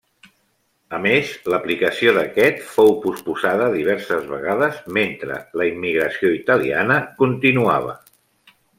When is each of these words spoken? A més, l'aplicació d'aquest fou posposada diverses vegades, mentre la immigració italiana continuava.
A 0.97 0.99
més, 1.01 1.33
l'aplicació 1.53 2.13
d'aquest 2.15 2.63
fou 2.71 2.91
posposada 3.05 3.69
diverses 3.75 4.27
vegades, 4.33 4.83
mentre 4.99 5.41
la 5.63 5.71
immigració 5.73 6.37
italiana 6.43 7.01
continuava. 7.25 7.99